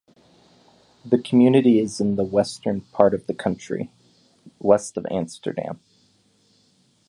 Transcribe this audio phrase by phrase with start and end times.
[1.05, 3.91] The community is in the western part of the county,
[4.57, 5.79] west of Amsterdam.